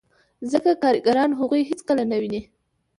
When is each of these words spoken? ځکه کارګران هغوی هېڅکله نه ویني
ځکه 0.51 0.71
کارګران 0.83 1.29
هغوی 1.39 1.61
هېڅکله 1.69 2.03
نه 2.11 2.17
ویني 2.21 2.41